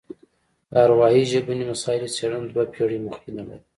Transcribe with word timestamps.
د 0.69 0.71
اروايي 0.85 1.23
ژبني 1.31 1.65
مسایلو 1.71 2.13
څېړنه 2.15 2.47
دوه 2.53 2.63
پېړۍ 2.73 2.97
مخینه 3.07 3.41
لري 3.49 3.63